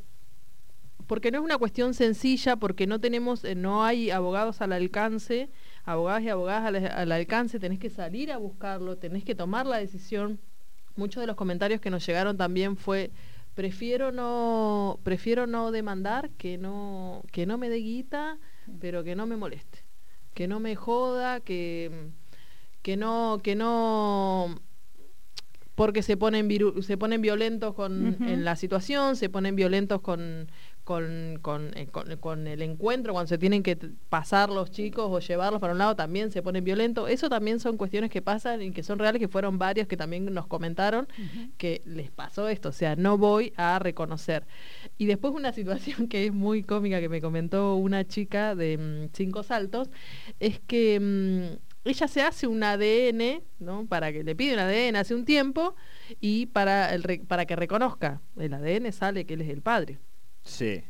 [1.07, 5.51] porque no es una cuestión sencilla, porque no tenemos, eh, no hay abogados al alcance,
[5.85, 9.77] abogados y abogadas al, al alcance, tenés que salir a buscarlo, tenés que tomar la
[9.77, 10.41] decisión.
[10.99, 13.11] Muchos de los comentarios que nos llegaron también fue
[13.55, 18.37] prefiero no, prefiero no demandar, que no, que no me dé guita,
[18.81, 19.85] pero que no me moleste,
[20.35, 22.11] que no me joda, que,
[22.83, 24.61] que no, que no
[25.75, 30.51] porque se ponen viru- se ponen violentos con en la situación, se ponen violentos con
[30.89, 33.77] con, con, eh, con- con el encuentro, cuando se tienen que
[34.09, 37.11] pasar los chicos o llevarlos para un lado, también se ponen violentos.
[37.11, 40.25] Eso también son cuestiones que pasan y que son reales, que fueron varios que también
[40.33, 41.07] nos comentaron
[41.59, 44.47] que les pasó esto, o sea, no voy a reconocer.
[44.97, 49.15] Y después una situación que es muy cómica que me comentó una chica de mm,
[49.15, 49.91] Cinco Saltos,
[50.41, 53.85] es que mm, ella se hace un ADN, ¿no?
[53.87, 55.75] Para que le pide un ADN hace un tiempo
[56.19, 59.99] y para, el para que reconozca, el ADN sale que él es el padre.
[60.49, 60.83] Sí.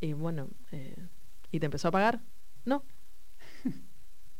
[0.00, 0.96] Y bueno, eh,
[1.50, 2.20] ¿y te empezó a pagar?
[2.64, 2.84] No.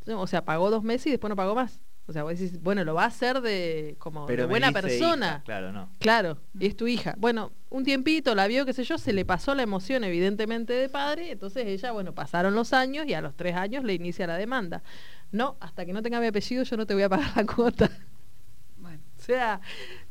[0.06, 1.80] No, O sea, pagó dos meses y después no pagó más.
[2.08, 5.26] O sea, vos decís, bueno, lo va a hacer de como de buena persona.
[5.26, 5.90] hija, claro, no.
[5.98, 7.16] Claro, y es tu hija.
[7.18, 10.88] Bueno, un tiempito la vio, qué sé yo, se le pasó la emoción evidentemente de
[10.88, 14.36] padre, entonces ella, bueno, pasaron los años y a los tres años le inicia la
[14.36, 14.84] demanda.
[15.32, 17.90] No, hasta que no tenga mi apellido yo no te voy a pagar la cuota.
[18.76, 19.60] Bueno, O sea,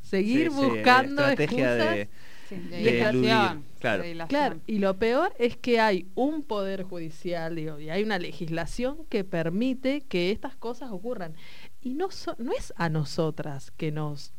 [0.02, 1.96] seguir Sí, sí, buscando estrategia excusas.
[1.96, 2.10] de,
[2.50, 2.56] sí.
[2.56, 4.04] De de dilación, eludir, claro.
[4.04, 4.26] de.
[4.28, 9.06] Claro, y lo peor es que hay un poder judicial, digo, y hay una legislación
[9.10, 11.34] que permite que estas cosas ocurran.
[11.82, 14.34] Y no, so- no es a nosotras que nos,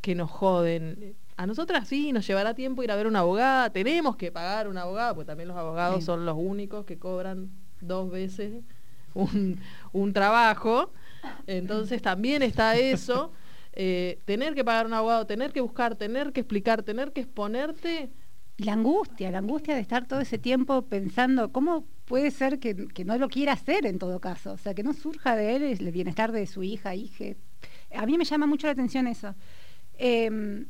[0.00, 1.16] que nos joden.
[1.36, 4.82] A nosotras sí, nos llevará tiempo ir a ver una abogada, tenemos que pagar una
[4.82, 6.02] abogada, porque también los abogados Sí.
[6.06, 8.62] son los únicos que cobran dos veces
[9.14, 9.58] un,
[9.92, 10.92] un trabajo.
[11.46, 13.32] Entonces también está eso.
[13.76, 18.10] Eh, tener que pagar un abogado, tener que buscar, tener que explicar, tener que exponerte.
[18.56, 23.04] La angustia, la angustia de estar todo ese tiempo pensando, ¿cómo puede ser que, que
[23.04, 25.90] no lo quiera hacer en todo caso, o sea, que no surja de él el
[25.90, 27.24] bienestar de su hija, hija.
[27.94, 29.34] A mí me llama mucho la atención eso.
[29.94, 30.66] Em,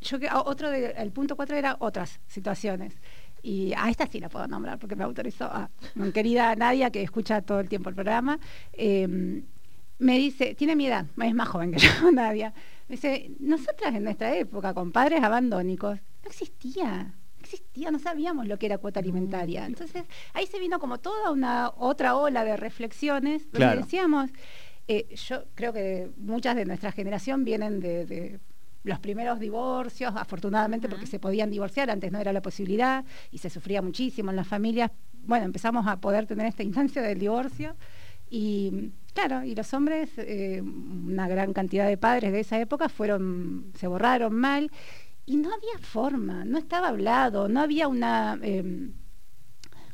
[0.00, 3.00] yo que otro el punto cuatro era otras situaciones.
[3.42, 7.02] Y a esta sí la puedo nombrar porque me autorizó a mi querida Nadia, que
[7.02, 8.38] escucha todo el tiempo el programa.
[8.72, 9.44] em,
[10.02, 12.52] me dice, tiene mi edad, es más joven que yo, Nadia.
[12.88, 17.14] Me dice, nosotras en nuestra época, con padres abandónicos, no existía.
[17.36, 19.66] no existía, no sabíamos lo que era cuota alimentaria.
[19.66, 23.80] Entonces, ahí se vino como toda una otra ola de reflexiones donde Claro.
[23.80, 24.30] decíamos,
[24.88, 28.40] eh, yo creo que muchas de nuestra generación vienen de, de
[28.84, 33.48] los primeros divorcios, afortunadamente porque se podían divorciar, antes no era la posibilidad y se
[33.48, 34.90] sufría muchísimo en las familias.
[35.24, 37.76] Bueno, empezamos a poder tener esta instancia del divorcio
[38.28, 43.72] y claro, y los hombres, eh, una gran cantidad de padres de esa época fueron,
[43.74, 44.70] se borraron mal
[45.26, 48.38] y no había forma, no estaba hablado, no había una...
[48.42, 48.92] em,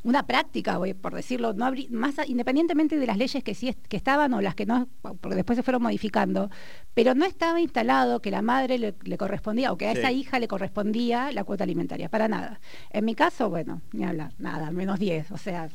[0.05, 4.33] una práctica, voy- por decirlo, no más independientemente de las leyes que sí que estaban
[4.33, 6.51] o las que no, porque después se fueron modificando,
[6.95, 9.99] pero no estaba instalado que la madre le, le correspondía o que a Sí.
[9.99, 12.61] esa hija le correspondía la cuota alimentaria, para nada.
[12.91, 15.69] En mi caso, bueno, ni hablar, nada, menos 10, o sea.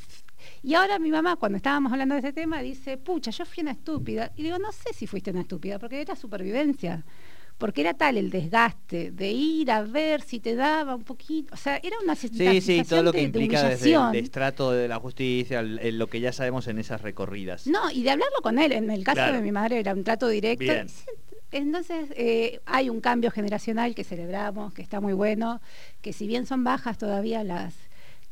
[0.62, 3.72] Y ahora mi mamá, cuando estábamos hablando de ese tema, dice, pucha, yo fui una
[3.72, 4.32] estúpida.
[4.36, 7.04] Y digo, no sé si fuiste una estúpida, porque era supervivencia.
[7.58, 11.54] Porque era tal el desgaste de ir a ver si te daba un poquito.
[11.54, 13.94] O sea, era una si- Sí, sí, sensación todo lo que de- de implica desde
[13.94, 17.68] el destrato de la justicia, el- el- lo que ya sabemos en esas recorridas.
[17.68, 18.72] No, y de hablarlo con él.
[18.72, 19.36] En el caso Claro.
[19.36, 20.64] de mi madre era un trato directo.
[20.66, 20.88] Bien.
[21.52, 25.62] Entonces, eh, hay un cambio generacional que celebramos, que está muy bueno,
[26.02, 27.76] que si bien son bajas todavía las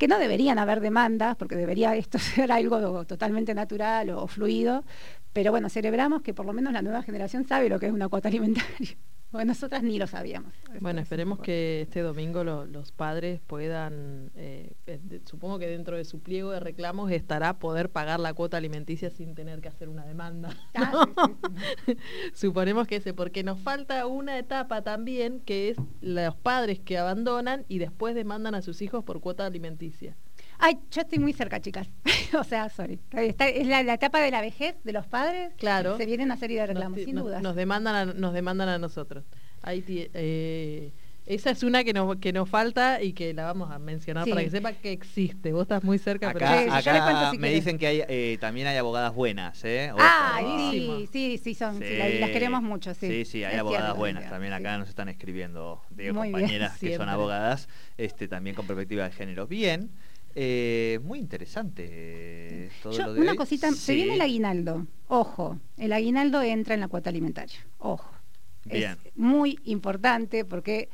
[0.01, 4.83] que no deberían haber demandas, porque debería esto ser algo totalmente natural o, fluido,
[5.31, 8.09] pero bueno, celebramos que por lo menos la nueva generación sabe lo que es una
[8.09, 8.97] cuota alimentaria.
[9.31, 10.53] Bueno, nosotras ni lo sabíamos.
[10.81, 15.95] Bueno, esperemos que este domingo lo- los padres puedan, eh, eh, de- supongo que dentro
[15.95, 19.87] de su pliego de reclamos estará poder pagar la cuota alimenticia sin tener que hacer
[19.87, 20.49] una demanda.
[20.75, 21.05] Ah,
[22.33, 27.65] Suponemos que ese, porque nos falta una etapa también que es los padres que abandonan
[27.67, 30.17] y después demandan a sus hijos por cuota alimenticia.
[30.63, 31.88] Ay, yo estoy muy cerca, chicas.
[32.39, 33.00] o sea, sorry.
[33.12, 35.52] Está- es la, la etapa de la vejez de los padres.
[35.58, 35.97] Claro.
[35.97, 37.41] Se vienen a serie de reclamos, Nos- sin nos, duda.
[37.41, 39.24] Nos demandan a, nos demandan a nosotros.
[39.63, 40.91] Ahí eh,
[41.26, 44.32] esa es una que nos, que nos falta y que la vamos a mencionar Sí.
[44.32, 45.52] para que sepa que existe.
[45.52, 47.63] Vos estás muy cerca, pero Acá, Sí, sí, yo acá le cuento si me quieres.
[47.65, 49.91] dicen que hay, eh, también hay abogadas buenas, ¿eh?
[49.93, 50.97] Buenísimo.
[51.00, 51.97] sí, sí, sí, son, sí, Sí.
[51.97, 53.08] la- y las queremos mucho, sí.
[53.08, 54.54] Sí, sí, hay Es abogadas cierto, buenas también.
[54.54, 54.80] Acá sí.
[54.80, 59.12] nos están escribiendo, digo, Muy bien, compañeras que son abogadas, este, también con perspectiva de
[59.12, 59.47] género.
[59.47, 59.91] Bien,
[60.35, 63.37] eh, muy interesante eh, todo Yo, lo de una hoy.
[63.37, 64.87] cosita, se viene el aguinaldo.
[65.07, 67.59] Ojo, el aguinaldo entra en la cuota alimentaria.
[67.79, 68.09] Ojo.
[68.65, 68.97] Bien.
[69.03, 70.89] Es muy importante porque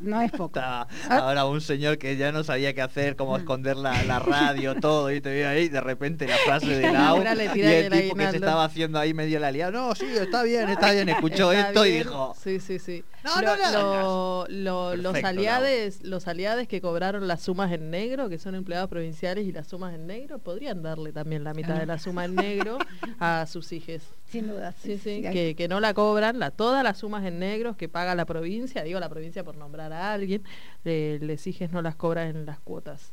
[0.00, 0.58] no es poco.
[0.58, 1.18] Está Ah.
[1.18, 5.10] ahora un señor que ya no sabía qué hacer, cómo escoger la, la radio, todo,
[5.12, 7.90] y te veo ahí, de repente la frase del Ahora audio, le y tira el
[7.92, 11.08] tipo que se estaba haciendo ahí medio la liada, no, sí, está bien, está bien,
[11.08, 13.04] escuchó Está esto y dijo, Sí, sí, sí.
[13.24, 17.90] No, Lo- no, no, lo- lo- los aliades, los aliades que cobraron las sumas en
[17.90, 21.74] negro, que son empleados provinciales y las sumas en negro, podrían darle también la mitad
[21.76, 22.78] de la suma en negro
[23.20, 24.02] a sus hijos.
[24.30, 24.72] Sin duda.
[24.72, 28.14] Sí, sí, que, que no la cobran, la, todas las sumas en negros que paga
[28.14, 30.42] la provincia, digo la provincia por nombrar a alguien,
[30.84, 33.12] eh, les hijes no las cobran en las cuotas.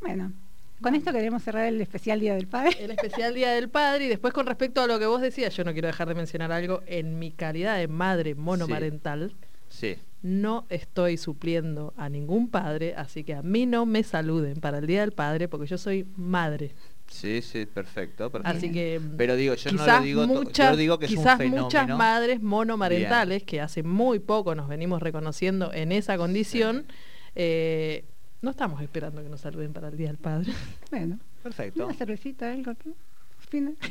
[0.00, 0.32] Bueno,
[0.80, 2.76] con esto queremos cerrar el especial Día del Padre.
[2.80, 5.62] El especial Día del Padre y después con respecto a lo que vos decías, yo
[5.62, 9.34] no quiero dejar de mencionar algo, en mi calidad de madre monomarental,
[9.68, 14.78] sí, no estoy supliendo a ningún padre, así que a mí no me saluden para
[14.78, 16.74] el Día del Padre porque yo soy madre.
[17.10, 18.56] Sí, sí, perfecto, perfecto.
[18.56, 21.38] Así que Pero digo, yo no lo digo, muchas, yo digo que es un quizás
[21.38, 21.64] fenómeno.
[21.64, 26.86] muchas madres monomarentales que hace muy poco nos venimos reconociendo en esa condición,
[27.34, 28.04] eh,
[28.42, 30.52] no estamos esperando que nos saluden para el Día del Padre.
[30.90, 31.84] Bueno, Perfecto.
[31.86, 32.72] una cervecita, algo.
[32.84, 32.94] ¿no?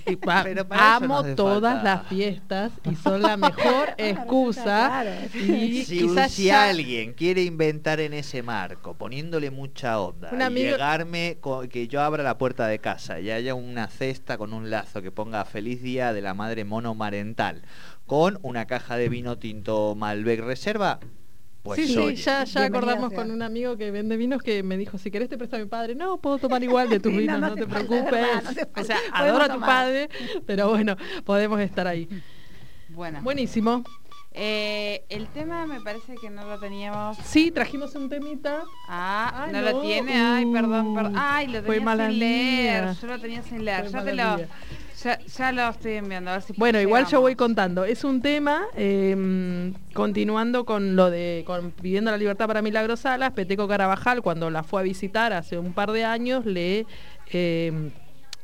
[0.06, 1.84] Y pa- Pero para eso no amo todas falta.
[2.00, 4.64] las fiestas y son la mejor excusa.
[4.64, 5.12] Claro.
[5.36, 10.42] Y si, quizás si ya- alguien quiere inventar en ese marco, poniéndole mucha onda, Un
[10.42, 14.38] y amigo- llegarme, co- que yo abra la puerta de casa y haya una cesta
[14.38, 17.64] con un lazo que ponga Feliz Día de la Madre Monomarental,
[18.06, 21.00] con una caja de vino tinto Malbec Reserva,
[21.76, 23.18] pues sí, sí, ya, acordamos sea.
[23.20, 25.96] con un amigo que vende vinos que me dijo, si querés te presta mi padre.
[25.96, 28.12] No, puedo tomar igual de tus Sí, vinos, no te preocupes.
[28.12, 28.44] verdad,
[28.76, 30.10] no o sea, adoro a tu padre,
[30.46, 32.08] pero bueno, podemos estar ahí.
[32.90, 33.84] Bueno, Buenísimo.
[34.32, 37.18] eh, el tema me parece que no lo teníamos.
[37.24, 38.64] Sí, trajimos un temita.
[38.88, 39.72] Ah, Ay, no, no.
[39.72, 40.14] lo tiene.
[40.20, 41.16] Ay, perdón, perdón.
[41.16, 42.84] Uh, Ay, lo tenía sin leer.
[42.84, 42.96] mía.
[43.02, 43.82] Yo lo tenía sin leer.
[43.90, 44.48] Fue Ya te lo, mía.
[45.04, 46.32] Ya, ya lo estoy enviando.
[46.32, 47.86] A ver si Bueno, igual yo voy contando.
[47.86, 53.32] Es un tema, eh, continuando con lo de con pidiendo la libertad para Milagro Salas,
[53.32, 56.86] Peteco Carabajal, cuando la fue a visitar hace un par de años, le
[57.32, 57.92] eh,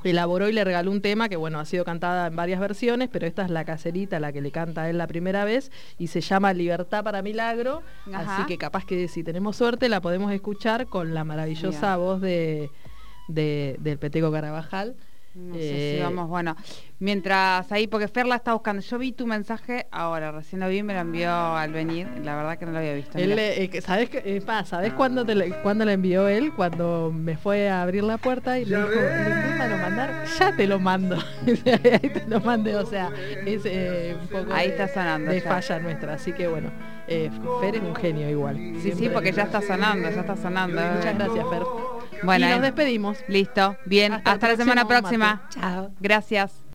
[0.03, 3.26] elaboró y le regaló un tema que, bueno, ha sido cantada en varias versiones, pero
[3.26, 6.22] esta es la caserita, la que le canta a él la primera vez, y se
[6.22, 7.82] llama Libertad para Milagro,
[8.14, 8.36] Ajá.
[8.38, 12.70] así que capaz que si tenemos suerte la podemos escuchar con la maravillosa voz de,
[13.28, 14.95] de- del Peteco Carabajal.
[15.36, 16.56] No sé si Eh, vamos, bueno,
[17.00, 18.82] mientras ahí, porque Fer la está buscando.
[18.82, 22.08] Yo vi tu mensaje ahora, recién lo vi, me lo envió al venir.
[22.24, 23.18] La verdad que no lo había visto.
[23.18, 26.54] Él, eh, que- ¿Sabes, qué- eh, pa, ¿sabes cuándo, te le, cuándo le envió él?
[26.56, 30.24] Cuando me fue a abrir la puerta y le dijo, ¿el tema lo mandar?
[30.40, 31.18] Ya te lo mando.
[31.46, 33.12] Ahí te lo mandé, o sea,
[33.46, 35.50] es eh, un poco Ahí de- está sonando, de ya.
[35.50, 36.14] falla nuestra.
[36.14, 36.72] Así que bueno,
[37.08, 37.30] eh,
[37.60, 38.56] Fer es un genio igual.
[38.82, 40.82] Sí, sí, porque ya está sonando, ya está sonando.
[40.82, 41.62] Muchas gracias, Fer.
[42.26, 43.17] Bueno, y nos despedimos.
[43.28, 44.13] Listo, bien.
[44.13, 45.47] Hasta la semana próxima.
[45.49, 45.91] Chao.
[45.99, 46.61] Gracias.